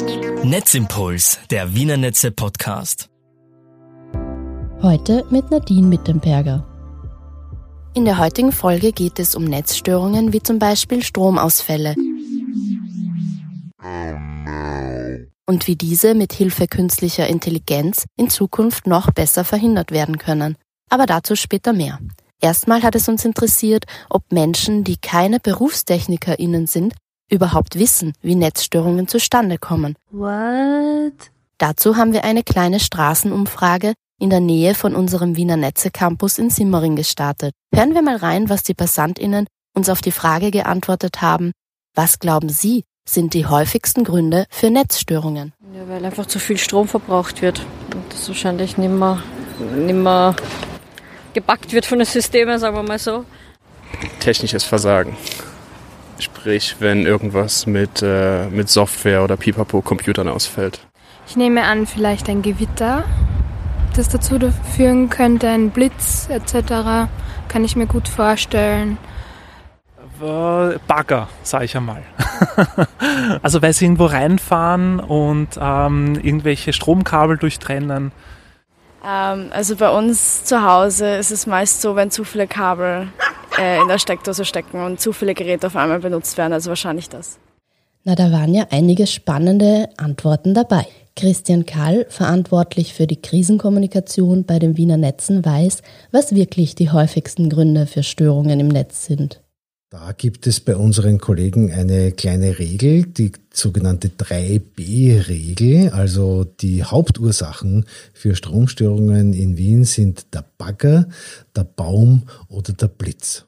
Netzimpuls, 0.00 1.40
der 1.50 1.74
Wiener 1.74 1.98
Netze 1.98 2.30
Podcast. 2.30 3.10
Heute 4.80 5.26
mit 5.30 5.50
Nadine 5.50 5.86
Mittenberger. 5.86 6.66
In 7.94 8.06
der 8.06 8.16
heutigen 8.16 8.50
Folge 8.50 8.92
geht 8.92 9.18
es 9.18 9.34
um 9.34 9.44
Netzstörungen 9.44 10.32
wie 10.32 10.42
zum 10.42 10.58
Beispiel 10.58 11.02
Stromausfälle. 11.02 11.96
Und 15.46 15.66
wie 15.66 15.76
diese 15.76 16.14
mit 16.14 16.32
Hilfe 16.32 16.66
künstlicher 16.66 17.26
Intelligenz 17.26 18.06
in 18.16 18.30
Zukunft 18.30 18.86
noch 18.86 19.10
besser 19.10 19.44
verhindert 19.44 19.90
werden 19.90 20.16
können. 20.16 20.56
Aber 20.88 21.04
dazu 21.04 21.36
später 21.36 21.74
mehr. 21.74 21.98
Erstmal 22.40 22.82
hat 22.82 22.94
es 22.94 23.06
uns 23.06 23.26
interessiert, 23.26 23.84
ob 24.08 24.32
Menschen, 24.32 24.82
die 24.82 24.96
keine 24.96 25.40
BerufstechnikerInnen 25.40 26.66
sind, 26.66 26.94
überhaupt 27.30 27.78
wissen, 27.78 28.12
wie 28.22 28.34
Netzstörungen 28.34 29.08
zustande 29.08 29.58
kommen. 29.58 29.96
What? 30.10 31.30
Dazu 31.58 31.96
haben 31.96 32.12
wir 32.12 32.24
eine 32.24 32.42
kleine 32.42 32.80
Straßenumfrage 32.80 33.94
in 34.18 34.30
der 34.30 34.40
Nähe 34.40 34.74
von 34.74 34.94
unserem 34.94 35.36
Wiener 35.36 35.56
Netze 35.56 35.90
Campus 35.90 36.38
in 36.38 36.50
Simmering 36.50 36.96
gestartet. 36.96 37.52
Hören 37.74 37.94
wir 37.94 38.02
mal 38.02 38.16
rein, 38.16 38.48
was 38.48 38.62
die 38.62 38.74
PassantInnen 38.74 39.46
uns 39.74 39.88
auf 39.88 40.00
die 40.00 40.12
Frage 40.12 40.50
geantwortet 40.50 41.22
haben. 41.22 41.52
Was 41.94 42.18
glauben 42.18 42.48
Sie, 42.48 42.84
sind 43.08 43.34
die 43.34 43.46
häufigsten 43.46 44.04
Gründe 44.04 44.46
für 44.50 44.70
Netzstörungen? 44.70 45.52
Ja, 45.74 45.88
weil 45.88 46.04
einfach 46.04 46.26
zu 46.26 46.38
viel 46.38 46.58
Strom 46.58 46.88
verbraucht 46.88 47.42
wird 47.42 47.60
und 47.94 48.12
das 48.12 48.28
wahrscheinlich 48.28 48.76
nicht 48.76 48.90
mehr, 48.90 49.22
nicht 49.76 49.94
mehr 49.94 50.36
gebackt 51.32 51.72
wird 51.72 51.86
von 51.86 51.98
den 51.98 52.06
Systemen, 52.06 52.58
sagen 52.58 52.76
wir 52.76 52.82
mal 52.82 52.98
so. 52.98 53.24
Technisches 54.20 54.64
Versagen. 54.64 55.16
Sprich, 56.20 56.76
wenn 56.80 57.06
irgendwas 57.06 57.66
mit, 57.66 58.02
äh, 58.02 58.46
mit 58.48 58.68
Software 58.68 59.24
oder 59.24 59.36
Pipapo-Computern 59.36 60.28
ausfällt. 60.28 60.80
Ich 61.26 61.36
nehme 61.36 61.62
an, 61.62 61.86
vielleicht 61.86 62.28
ein 62.28 62.42
Gewitter, 62.42 63.04
das 63.96 64.08
dazu 64.08 64.38
führen 64.76 65.10
könnte, 65.10 65.48
ein 65.48 65.70
Blitz 65.70 66.28
etc. 66.28 67.08
Kann 67.48 67.64
ich 67.64 67.76
mir 67.76 67.86
gut 67.86 68.08
vorstellen. 68.08 68.98
Bagger, 70.86 71.28
sage 71.42 71.64
ich 71.64 71.76
einmal. 71.76 72.02
also 73.42 73.62
weil 73.62 73.72
sie 73.72 73.86
irgendwo 73.86 74.04
reinfahren 74.04 75.00
und 75.00 75.48
ähm, 75.58 76.14
irgendwelche 76.22 76.74
Stromkabel 76.74 77.38
durchtrennen. 77.38 78.12
Ähm, 79.06 79.46
also 79.50 79.76
bei 79.76 79.88
uns 79.88 80.44
zu 80.44 80.62
Hause 80.62 81.16
ist 81.16 81.30
es 81.30 81.46
meist 81.46 81.80
so, 81.80 81.96
wenn 81.96 82.10
zu 82.10 82.24
viele 82.24 82.46
Kabel 82.46 83.08
äh, 83.60 83.80
in 83.80 83.88
der 83.88 83.98
Steckdose 83.98 84.44
stecken 84.44 84.82
und 84.82 85.00
zu 85.00 85.12
viele 85.12 85.34
Geräte 85.34 85.66
auf 85.66 85.76
einmal 85.76 86.00
benutzt 86.00 86.38
werden, 86.38 86.52
also 86.52 86.70
wahrscheinlich 86.70 87.08
das. 87.08 87.38
Na, 88.04 88.14
da 88.14 88.32
waren 88.32 88.54
ja 88.54 88.66
einige 88.70 89.06
spannende 89.06 89.90
Antworten 89.98 90.54
dabei. 90.54 90.86
Christian 91.16 91.66
Kall, 91.66 92.06
verantwortlich 92.08 92.94
für 92.94 93.06
die 93.06 93.20
Krisenkommunikation 93.20 94.44
bei 94.44 94.58
den 94.58 94.78
Wiener 94.78 94.96
Netzen, 94.96 95.44
weiß, 95.44 95.82
was 96.10 96.34
wirklich 96.34 96.74
die 96.74 96.90
häufigsten 96.90 97.50
Gründe 97.50 97.86
für 97.86 98.02
Störungen 98.02 98.58
im 98.58 98.68
Netz 98.68 99.04
sind. 99.04 99.42
Da 99.92 100.12
gibt 100.12 100.46
es 100.46 100.60
bei 100.60 100.76
unseren 100.76 101.18
Kollegen 101.18 101.72
eine 101.72 102.12
kleine 102.12 102.60
Regel, 102.60 103.06
die 103.06 103.32
sogenannte 103.52 104.06
3b-Regel. 104.06 105.90
Also 105.90 106.44
die 106.44 106.84
Hauptursachen 106.84 107.86
für 108.12 108.36
Stromstörungen 108.36 109.32
in 109.32 109.56
Wien 109.56 109.82
sind 109.82 110.32
der 110.32 110.44
Bagger, 110.58 111.08
der 111.56 111.64
Baum 111.64 112.22
oder 112.48 112.72
der 112.72 112.86
Blitz. 112.86 113.44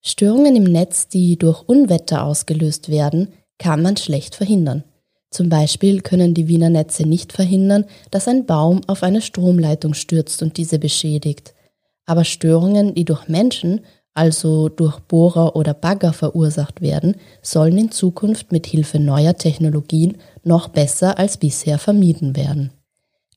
Störungen 0.00 0.54
im 0.54 0.62
Netz, 0.62 1.08
die 1.08 1.36
durch 1.36 1.62
Unwetter 1.62 2.22
ausgelöst 2.22 2.88
werden, 2.88 3.32
kann 3.58 3.82
man 3.82 3.96
schlecht 3.96 4.36
verhindern. 4.36 4.84
Zum 5.30 5.48
Beispiel 5.48 6.00
können 6.00 6.32
die 6.34 6.48
Wiener 6.48 6.70
Netze 6.70 7.04
nicht 7.06 7.32
verhindern, 7.32 7.84
dass 8.10 8.28
ein 8.28 8.46
Baum 8.46 8.80
auf 8.86 9.02
eine 9.02 9.20
Stromleitung 9.20 9.94
stürzt 9.94 10.42
und 10.42 10.56
diese 10.56 10.78
beschädigt. 10.78 11.54
Aber 12.06 12.24
Störungen, 12.24 12.94
die 12.94 13.04
durch 13.04 13.28
Menschen, 13.28 13.82
also 14.14 14.68
durch 14.68 14.98
Bohrer 15.00 15.54
oder 15.54 15.74
Bagger 15.74 16.12
verursacht 16.12 16.80
werden, 16.80 17.16
sollen 17.42 17.76
in 17.78 17.90
Zukunft 17.90 18.50
mit 18.50 18.66
Hilfe 18.66 18.98
neuer 18.98 19.36
Technologien 19.36 20.16
noch 20.42 20.68
besser 20.68 21.18
als 21.18 21.36
bisher 21.36 21.78
vermieden 21.78 22.34
werden. 22.34 22.72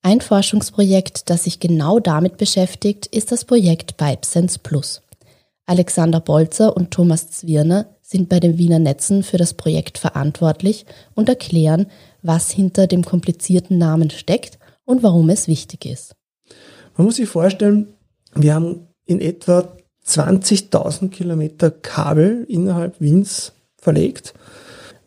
Ein 0.02 0.22
Forschungsprojekt, 0.22 1.30
das 1.30 1.44
sich 1.44 1.60
genau 1.60 2.00
damit 2.00 2.38
beschäftigt, 2.38 3.06
ist 3.08 3.32
das 3.32 3.46
Projekt 3.46 3.98
BibeSense 3.98 4.58
Plus. 4.58 5.04
Alexander 5.72 6.20
Bolzer 6.20 6.76
und 6.76 6.92
Thomas 6.92 7.32
Zwirner 7.32 7.86
sind 8.02 8.28
bei 8.28 8.42
den 8.42 8.58
Wiener 8.58 8.80
Netzen 8.80 9.24
für 9.24 9.38
das 9.38 9.54
Projekt 9.54 9.98
verantwortlich 9.98 10.86
und 11.16 11.30
erklären, 11.30 11.88
was 12.22 12.52
hinter 12.52 12.88
dem 12.88 13.06
komplizierten 13.06 13.78
Namen 13.78 14.10
steckt 14.10 14.60
und 14.84 15.02
warum 15.02 15.30
es 15.30 15.48
wichtig 15.48 15.86
ist. 15.86 16.14
Man 16.98 17.06
muss 17.06 17.16
sich 17.16 17.30
vorstellen, 17.30 17.88
wir 18.36 18.54
haben 18.54 18.88
in 19.06 19.22
etwa 19.22 19.72
20.000 20.06 21.08
Kilometer 21.08 21.72
Kabel 21.72 22.44
innerhalb 22.50 23.00
Wiens 23.00 23.54
verlegt. 23.78 24.34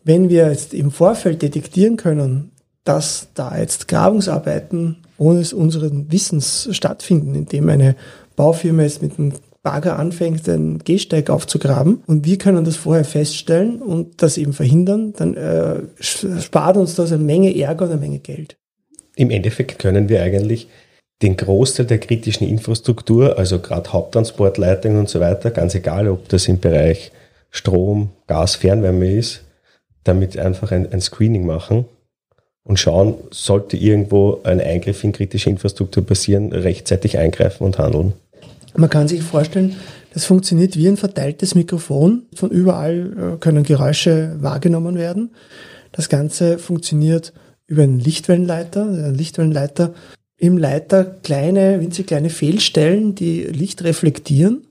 Wenn 0.03 0.29
wir 0.29 0.49
jetzt 0.49 0.73
im 0.73 0.89
Vorfeld 0.89 1.43
detektieren 1.43 1.95
können, 1.95 2.53
dass 2.83 3.27
da 3.35 3.55
jetzt 3.55 3.87
Grabungsarbeiten 3.87 5.03
ohne 5.19 5.45
unseren 5.53 6.11
Wissens 6.11 6.69
stattfinden, 6.71 7.35
indem 7.35 7.69
eine 7.69 7.95
Baufirma 8.35 8.81
jetzt 8.81 9.03
mit 9.03 9.19
einem 9.19 9.33
Bagger 9.65 9.97
anfängt, 9.97 10.45
den 10.45 10.79
Gehsteig 10.79 11.29
aufzugraben 11.29 12.03
und 12.05 12.23
wir 12.23 12.37
können 12.37 12.63
das 12.63 12.77
vorher 12.77 13.03
feststellen 13.03 13.81
und 13.81 14.21
das 14.21 14.37
eben 14.37 14.53
verhindern, 14.53 15.13
dann 15.17 15.35
äh, 15.35 15.81
spart 15.99 16.77
uns 16.77 16.95
das 16.95 17.11
eine 17.11 17.23
Menge 17.23 17.57
Ärger 17.59 17.85
und 17.85 17.91
eine 17.91 17.99
Menge 17.99 18.19
Geld. 18.19 18.55
Im 19.15 19.31
Endeffekt 19.31 19.79
können 19.79 20.07
wir 20.07 20.21
eigentlich 20.21 20.67
den 21.23 21.35
Großteil 21.35 21.87
der 21.87 21.97
kritischen 21.97 22.47
Infrastruktur, 22.47 23.39
also 23.39 23.59
gerade 23.59 23.91
Haupttransportleitungen 23.91 24.99
und 24.99 25.09
so 25.09 25.19
weiter, 25.19 25.49
ganz 25.49 25.73
egal, 25.73 26.09
ob 26.09 26.29
das 26.29 26.47
im 26.47 26.59
Bereich 26.59 27.11
Strom, 27.49 28.11
Gas, 28.27 28.55
Fernwärme 28.55 29.11
ist, 29.11 29.45
damit 30.03 30.37
einfach 30.37 30.71
ein, 30.71 30.91
ein 30.91 31.01
Screening 31.01 31.45
machen 31.45 31.85
und 32.63 32.79
schauen, 32.79 33.15
sollte 33.31 33.77
irgendwo 33.77 34.41
ein 34.43 34.61
Eingriff 34.61 35.03
in 35.03 35.11
kritische 35.11 35.49
Infrastruktur 35.49 36.05
passieren, 36.05 36.51
rechtzeitig 36.51 37.17
eingreifen 37.17 37.63
und 37.63 37.79
handeln. 37.79 38.13
Man 38.77 38.89
kann 38.89 39.07
sich 39.07 39.23
vorstellen, 39.23 39.75
das 40.13 40.25
funktioniert 40.25 40.77
wie 40.77 40.87
ein 40.87 40.97
verteiltes 40.97 41.55
Mikrofon. 41.55 42.23
Von 42.33 42.49
überall 42.49 43.35
äh, 43.35 43.37
können 43.37 43.63
Geräusche 43.63 44.35
wahrgenommen 44.39 44.95
werden. 44.95 45.31
Das 45.91 46.09
Ganze 46.09 46.57
funktioniert 46.57 47.33
über 47.67 47.83
einen 47.83 47.99
Lichtwellenleiter. 47.99 48.85
Der 48.85 49.11
Lichtwellenleiter 49.11 49.93
im 50.37 50.57
Leiter 50.57 51.05
kleine, 51.05 51.79
winzig 51.79 52.07
kleine 52.07 52.29
Fehlstellen, 52.29 53.15
die 53.15 53.43
Licht 53.43 53.83
reflektieren 53.83 54.67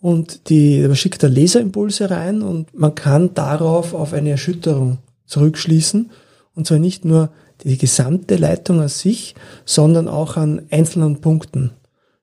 und 0.00 0.48
die, 0.48 0.82
da 0.82 0.94
schickt 0.94 1.22
der 1.22 1.30
Laserimpulse 1.30 2.10
rein 2.10 2.42
und 2.42 2.72
man 2.78 2.94
kann 2.94 3.34
darauf 3.34 3.94
auf 3.94 4.12
eine 4.12 4.30
Erschütterung 4.30 4.98
zurückschließen 5.26 6.10
und 6.54 6.66
zwar 6.66 6.78
nicht 6.78 7.04
nur 7.04 7.30
die 7.64 7.78
gesamte 7.78 8.36
Leitung 8.36 8.80
an 8.80 8.88
sich, 8.88 9.34
sondern 9.64 10.08
auch 10.08 10.36
an 10.36 10.62
einzelnen 10.70 11.20
Punkten. 11.20 11.72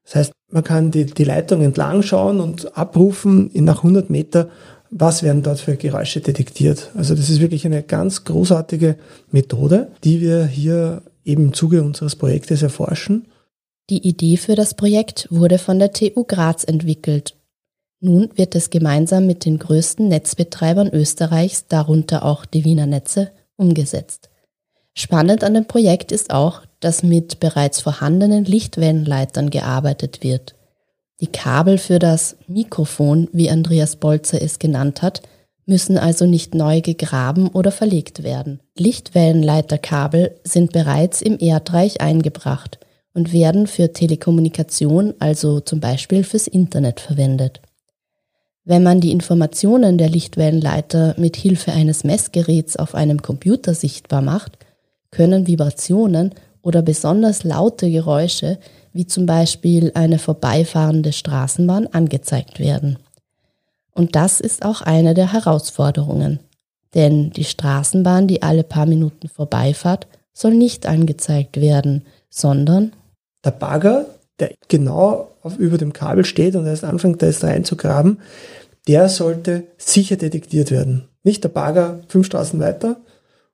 Das 0.10 0.16
heißt, 0.16 0.32
man 0.52 0.64
kann 0.64 0.90
die, 0.90 1.06
die 1.06 1.24
Leitung 1.24 1.62
entlang 1.62 2.02
schauen 2.02 2.40
und 2.40 2.76
abrufen 2.76 3.52
nach 3.54 3.78
100 3.78 4.10
Meter, 4.10 4.50
was 4.90 5.22
werden 5.22 5.44
dort 5.44 5.60
für 5.60 5.76
Geräusche 5.76 6.20
detektiert. 6.20 6.90
Also 6.96 7.14
das 7.14 7.30
ist 7.30 7.40
wirklich 7.40 7.64
eine 7.68 7.84
ganz 7.84 8.24
großartige 8.24 8.96
Methode, 9.32 9.92
die 10.04 10.20
wir 10.20 10.48
hier 10.48 11.04
eben 11.24 11.46
im 11.46 11.54
Zuge 11.54 11.84
unseres 11.84 12.16
Projektes 12.16 12.64
erforschen. 12.64 13.28
Die 13.92 14.08
Idee 14.08 14.38
für 14.38 14.56
das 14.56 14.74
Projekt 14.74 15.28
wurde 15.30 15.60
von 15.60 15.78
der 15.78 15.94
TU 15.94 16.24
Graz 16.24 16.64
entwickelt. 16.64 17.36
Nun 18.00 18.30
wird 18.34 18.56
es 18.56 18.72
gemeinsam 18.72 19.28
mit 19.28 19.46
den 19.46 19.60
größten 19.60 20.08
Netzbetreibern 20.08 20.90
Österreichs, 20.92 21.68
darunter 21.68 22.26
auch 22.26 22.46
die 22.46 22.66
Wiener 22.66 22.88
Netze, 22.88 23.30
umgesetzt. 23.58 24.32
Spannend 24.96 25.44
an 25.44 25.54
dem 25.54 25.66
Projekt 25.66 26.12
ist 26.12 26.32
auch, 26.32 26.64
dass 26.80 27.04
mit 27.04 27.40
bereits 27.40 27.82
vorhandenen 27.82 28.46
Lichtwellenleitern 28.46 29.50
gearbeitet 29.50 30.24
wird. 30.24 30.56
Die 31.22 31.28
Kabel 31.28 31.78
für 31.78 32.00
das 32.00 32.38
Mikrofon, 32.48 33.28
wie 33.34 33.50
Andreas 33.50 33.98
Bolzer 33.98 34.42
es 34.42 34.60
genannt 34.60 35.02
hat, 35.02 35.22
müssen 35.66 35.98
also 35.98 36.26
nicht 36.26 36.56
neu 36.56 36.82
gegraben 36.82 37.50
oder 37.50 37.72
verlegt 37.72 38.24
werden. 38.24 38.60
Lichtwellenleiterkabel 38.78 40.36
sind 40.44 40.72
bereits 40.72 41.22
im 41.22 41.38
Erdreich 41.40 42.02
eingebracht 42.02 42.80
und 43.14 43.34
werden 43.34 43.68
für 43.68 43.94
Telekommunikation, 43.94 45.14
also 45.20 45.60
zum 45.60 45.80
Beispiel 45.80 46.24
fürs 46.24 46.48
Internet 46.48 47.00
verwendet. 47.00 47.62
Wenn 48.64 48.84
man 48.84 49.02
die 49.02 49.12
Informationen 49.12 49.98
der 49.98 50.10
Lichtwellenleiter 50.10 51.16
mit 51.18 51.36
Hilfe 51.36 51.72
eines 51.72 52.04
Messgeräts 52.04 52.76
auf 52.76 52.96
einem 52.96 53.22
Computer 53.22 53.74
sichtbar 53.74 54.22
macht, 54.22 54.58
können 55.12 55.48
Vibrationen 55.48 56.34
oder 56.62 56.82
besonders 56.82 57.44
laute 57.44 57.90
Geräusche, 57.90 58.60
wie 58.94 59.06
zum 59.06 59.26
Beispiel 59.26 59.92
eine 59.94 60.20
vorbeifahrende 60.20 61.14
Straßenbahn, 61.14 61.88
angezeigt 61.88 62.60
werden. 62.60 62.98
Und 63.94 64.16
das 64.16 64.40
ist 64.40 64.64
auch 64.64 64.82
eine 64.82 65.14
der 65.14 65.34
Herausforderungen. 65.34 66.40
Denn 66.96 67.30
die 67.32 67.44
Straßenbahn, 67.44 68.28
die 68.28 68.42
alle 68.42 68.64
paar 68.64 68.86
Minuten 68.86 69.28
vorbeifahrt, 69.28 70.08
soll 70.34 70.54
nicht 70.54 70.86
angezeigt 70.86 71.60
werden, 71.60 72.06
sondern 72.30 72.94
der 73.44 73.52
Bagger, 73.52 74.06
der 74.40 74.54
genau 74.68 75.32
auf, 75.42 75.58
über 75.58 75.78
dem 75.78 75.94
Kabel 75.94 76.26
steht 76.26 76.56
und 76.56 76.66
erst 76.66 76.84
anfängt, 76.84 77.22
da 77.22 77.28
jetzt 77.28 77.44
reinzugraben, 77.44 78.20
der 78.88 79.10
sollte 79.10 79.66
sicher 79.78 80.16
detektiert 80.16 80.72
werden. 80.72 81.08
Nicht 81.24 81.44
der 81.44 81.50
Bagger 81.50 82.00
fünf 82.08 82.26
Straßen 82.26 82.60
weiter 82.60 82.98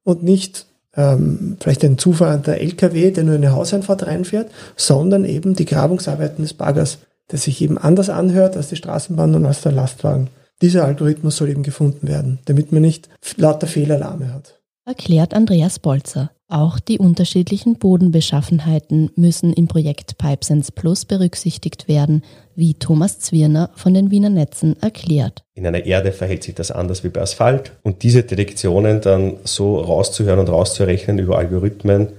und 0.03 0.23
nicht 0.23 0.67
ähm, 0.97 1.57
vielleicht 1.59 1.83
ein 1.83 1.97
zufahrender 1.97 2.59
LKW, 2.59 3.11
der 3.11 3.23
nur 3.23 3.35
in 3.35 3.43
eine 3.43 3.53
Hauseinfahrt 3.53 4.07
reinfährt, 4.07 4.51
sondern 4.75 5.25
eben 5.25 5.55
die 5.55 5.65
Grabungsarbeiten 5.65 6.43
des 6.43 6.53
Baggers, 6.53 6.99
der 7.31 7.39
sich 7.39 7.61
eben 7.61 7.77
anders 7.77 8.09
anhört 8.09 8.55
als 8.55 8.69
die 8.69 8.75
Straßenbahn 8.75 9.35
und 9.35 9.45
als 9.45 9.61
der 9.61 9.71
Lastwagen. 9.71 10.29
Dieser 10.61 10.85
Algorithmus 10.85 11.37
soll 11.37 11.49
eben 11.49 11.63
gefunden 11.63 12.07
werden, 12.07 12.39
damit 12.45 12.71
man 12.71 12.81
nicht 12.81 13.09
lauter 13.35 13.67
Fehlalarme 13.67 14.33
hat. 14.33 14.59
Erklärt 14.85 15.33
Andreas 15.33 15.79
Bolzer. 15.79 16.31
Auch 16.47 16.79
die 16.79 16.99
unterschiedlichen 16.99 17.79
Bodenbeschaffenheiten 17.79 19.09
müssen 19.15 19.51
im 19.51 19.67
Projekt 19.67 20.19
Pipesense 20.19 20.71
Plus 20.71 21.05
berücksichtigt 21.05 21.87
werden, 21.87 22.23
wie 22.55 22.75
Thomas 22.75 23.19
Zwirner 23.19 23.71
von 23.73 23.95
den 23.95 24.11
Wiener 24.11 24.29
Netzen 24.29 24.79
erklärt. 24.79 25.43
In 25.55 25.65
einer 25.65 25.85
Erde 25.85 26.11
verhält 26.11 26.43
sich 26.43 26.53
das 26.53 26.69
anders 26.69 27.03
wie 27.03 27.09
bei 27.09 27.21
Asphalt 27.21 27.71
und 27.81 28.03
diese 28.03 28.21
Detektionen 28.21 29.01
dann 29.01 29.37
so 29.43 29.79
rauszuhören 29.79 30.39
und 30.39 30.49
rauszurechnen 30.49 31.17
über 31.17 31.39
Algorithmen, 31.39 32.09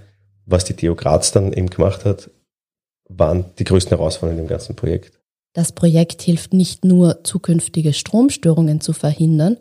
was 0.45 0.65
die 0.65 0.75
TU 0.75 0.97
Graz 0.97 1.31
dann 1.31 1.53
eben 1.53 1.71
gemacht 1.71 2.05
hat, 2.05 2.29
waren 3.09 3.45
die 3.61 3.65
größten 3.65 3.97
Herausforderungen 3.97 4.43
im 4.43 4.49
ganzen 4.49 4.75
Projekt. 4.75 5.21
Das 5.53 5.71
Projekt 5.71 6.21
hilft 6.23 6.53
nicht 6.53 6.85
nur, 6.85 7.23
zukünftige 7.23 7.93
Stromstörungen 7.93 8.81
zu 8.81 8.93
verhindern, 8.93 9.57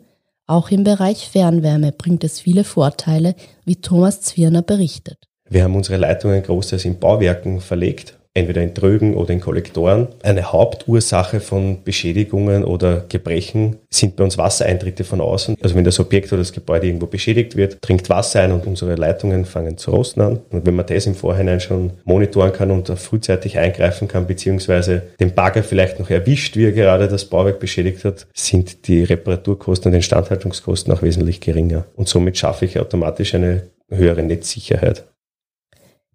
auch 0.46 0.70
im 0.70 0.84
Bereich 0.84 1.28
Fernwärme 1.28 1.92
bringt 1.92 2.24
es 2.24 2.40
viele 2.40 2.64
Vorteile, 2.64 3.34
wie 3.64 3.76
Thomas 3.76 4.20
Zwirner 4.20 4.62
berichtet. 4.62 5.18
Wir 5.48 5.64
haben 5.64 5.76
unsere 5.76 5.96
Leitungen 5.96 6.42
großteils 6.42 6.84
in 6.84 6.98
Bauwerken 6.98 7.60
verlegt 7.60 8.15
entweder 8.36 8.62
in 8.62 8.74
Trögen 8.74 9.14
oder 9.14 9.30
in 9.30 9.40
Kollektoren. 9.40 10.08
Eine 10.22 10.52
Hauptursache 10.52 11.40
von 11.40 11.82
Beschädigungen 11.84 12.64
oder 12.64 13.04
Gebrechen 13.08 13.76
sind 13.90 14.16
bei 14.16 14.24
uns 14.24 14.38
Wassereintritte 14.38 15.04
von 15.04 15.20
außen. 15.20 15.56
Also 15.62 15.74
wenn 15.74 15.84
das 15.84 15.98
Objekt 15.98 16.32
oder 16.32 16.42
das 16.42 16.52
Gebäude 16.52 16.86
irgendwo 16.86 17.06
beschädigt 17.06 17.56
wird, 17.56 17.78
dringt 17.80 18.08
Wasser 18.10 18.42
ein 18.42 18.52
und 18.52 18.66
unsere 18.66 18.94
Leitungen 18.94 19.44
fangen 19.44 19.78
zu 19.78 19.90
rosten 19.90 20.20
an. 20.20 20.40
Und 20.50 20.66
wenn 20.66 20.74
man 20.74 20.86
das 20.86 21.06
im 21.06 21.14
Vorhinein 21.14 21.60
schon 21.60 21.92
monitoren 22.04 22.52
kann 22.52 22.70
und 22.70 22.88
frühzeitig 22.88 23.58
eingreifen 23.58 24.08
kann, 24.08 24.26
beziehungsweise 24.26 25.02
den 25.18 25.34
Bagger 25.34 25.62
vielleicht 25.62 25.98
noch 25.98 26.10
erwischt, 26.10 26.56
wie 26.56 26.66
er 26.66 26.72
gerade 26.72 27.08
das 27.08 27.24
Bauwerk 27.24 27.58
beschädigt 27.58 28.04
hat, 28.04 28.26
sind 28.34 28.86
die 28.88 29.02
Reparaturkosten 29.02 29.90
und 29.90 29.96
Instandhaltungskosten 29.96 30.92
auch 30.92 31.02
wesentlich 31.02 31.40
geringer. 31.40 31.86
Und 31.96 32.08
somit 32.08 32.36
schaffe 32.36 32.66
ich 32.66 32.78
automatisch 32.78 33.34
eine 33.34 33.62
höhere 33.88 34.22
Netzsicherheit. 34.22 35.04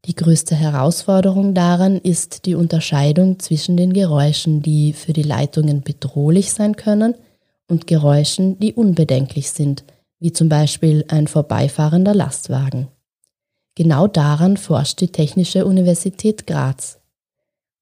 Die 0.06 0.16
größte 0.16 0.56
Herausforderung 0.56 1.54
daran 1.54 1.98
ist 1.98 2.46
die 2.46 2.56
Unterscheidung 2.56 3.38
zwischen 3.40 3.78
den 3.78 3.94
Geräuschen, 3.94 4.62
die 4.62 4.94
für 4.94 5.14
die 5.14 5.22
Leitungen 5.24 5.82
bedrohlich 5.82 6.52
sein 6.52 6.76
können, 6.76 7.16
und 7.68 7.88
Geräuschen, 7.88 8.60
die 8.60 8.74
unbedenklich 8.74 9.52
sind, 9.52 9.86
wie 10.20 10.34
zum 10.34 10.50
Beispiel 10.50 11.06
ein 11.08 11.28
vorbeifahrender 11.28 12.14
Lastwagen. 12.14 12.90
Genau 13.76 14.08
daran 14.08 14.58
forscht 14.58 15.00
die 15.00 15.08
Technische 15.08 15.66
Universität 15.66 16.46
Graz. 16.46 17.00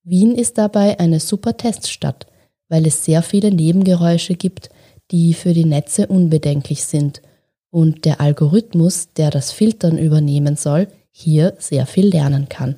Wien 0.03 0.35
ist 0.35 0.59
dabei 0.59 0.99
eine 0.99 1.19
super 1.19 1.57
Teststadt, 1.57 2.27
weil 2.67 2.85
es 2.85 3.03
sehr 3.03 3.23
viele 3.23 3.51
Nebengeräusche 3.51 4.35
gibt, 4.35 4.69
die 5.09 5.33
für 5.33 5.53
die 5.53 5.65
Netze 5.65 6.07
unbedenklich 6.07 6.83
sind, 6.83 7.21
und 7.71 8.05
der 8.05 8.21
Algorithmus, 8.21 9.13
der 9.13 9.31
das 9.31 9.51
Filtern 9.51 9.97
übernehmen 9.97 10.55
soll, 10.55 10.87
hier 11.11 11.55
sehr 11.59 11.85
viel 11.85 12.07
lernen 12.07 12.49
kann. 12.49 12.75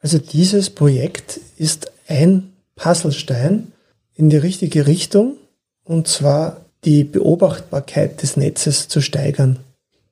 Also 0.00 0.18
dieses 0.18 0.70
Projekt 0.70 1.40
ist 1.56 1.92
ein 2.08 2.52
Puzzlestein 2.74 3.72
in 4.14 4.30
die 4.30 4.36
richtige 4.36 4.86
Richtung 4.86 5.36
und 5.84 6.08
zwar 6.08 6.60
die 6.84 7.04
Beobachtbarkeit 7.04 8.22
des 8.22 8.36
Netzes 8.36 8.88
zu 8.88 9.00
steigern. 9.00 9.58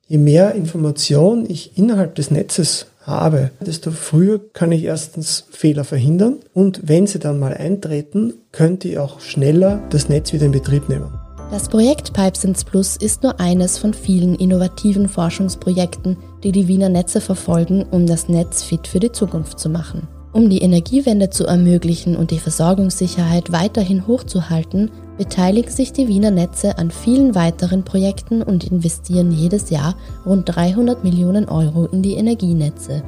Je 0.07 0.17
mehr 0.17 0.55
Information 0.55 1.49
ich 1.49 1.77
innerhalb 1.77 2.15
des 2.15 2.31
Netzes 2.31 2.87
habe, 3.01 3.51
desto 3.59 3.91
früher 3.91 4.39
kann 4.53 4.71
ich 4.71 4.83
erstens 4.83 5.45
Fehler 5.51 5.83
verhindern 5.83 6.37
und 6.53 6.87
wenn 6.87 7.07
sie 7.07 7.19
dann 7.19 7.39
mal 7.39 7.53
eintreten, 7.53 8.33
könnte 8.51 8.87
ich 8.87 8.99
auch 8.99 9.19
schneller 9.19 9.81
das 9.89 10.07
Netz 10.07 10.33
wieder 10.33 10.45
in 10.45 10.51
Betrieb 10.51 10.87
nehmen. 10.87 11.20
Das 11.51 11.67
Projekt 11.67 12.13
Pipesense 12.13 12.63
Plus 12.63 12.95
ist 12.95 13.23
nur 13.23 13.37
eines 13.41 13.77
von 13.77 13.93
vielen 13.93 14.35
innovativen 14.35 15.09
Forschungsprojekten, 15.09 16.15
die 16.43 16.53
die 16.53 16.69
Wiener 16.69 16.87
Netze 16.87 17.19
verfolgen, 17.19 17.85
um 17.91 18.07
das 18.07 18.29
Netz 18.29 18.63
fit 18.63 18.87
für 18.87 19.01
die 19.01 19.11
Zukunft 19.11 19.59
zu 19.59 19.67
machen. 19.67 20.07
Um 20.31 20.49
die 20.49 20.61
Energiewende 20.61 21.29
zu 21.29 21.45
ermöglichen 21.45 22.15
und 22.15 22.31
die 22.31 22.39
Versorgungssicherheit 22.39 23.51
weiterhin 23.51 24.07
hochzuhalten, 24.07 24.91
beteiligen 25.17 25.69
sich 25.69 25.91
die 25.91 26.07
Wiener 26.07 26.31
Netze 26.31 26.77
an 26.77 26.89
vielen 26.89 27.35
weiteren 27.35 27.83
Projekten 27.83 28.41
und 28.41 28.63
investieren 28.63 29.33
jedes 29.33 29.69
Jahr 29.69 29.95
rund 30.25 30.45
300 30.55 31.03
Millionen 31.03 31.49
Euro 31.49 31.85
in 31.87 32.01
die 32.01 32.13
Energienetze. 32.13 33.03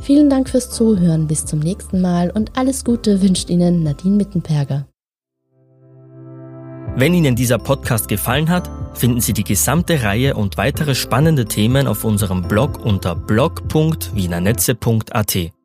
Vielen 0.00 0.30
Dank 0.30 0.48
fürs 0.48 0.70
Zuhören, 0.70 1.26
bis 1.26 1.46
zum 1.46 1.58
nächsten 1.58 2.00
Mal 2.00 2.30
und 2.30 2.56
alles 2.56 2.84
Gute 2.84 3.20
wünscht 3.20 3.50
Ihnen 3.50 3.82
Nadine 3.82 4.16
Mittenperger. 4.16 4.86
Wenn 6.96 7.14
Ihnen 7.14 7.36
dieser 7.36 7.58
Podcast 7.58 8.08
gefallen 8.08 8.50
hat, 8.50 8.68
finden 8.94 9.20
Sie 9.20 9.32
die 9.32 9.44
gesamte 9.44 10.02
Reihe 10.02 10.34
und 10.34 10.56
weitere 10.56 10.94
spannende 10.94 11.46
Themen 11.46 11.86
auf 11.86 12.04
unserem 12.04 12.42
Blog 12.42 12.84
unter 12.84 13.14
blog.wienernetze.at. 13.14 15.59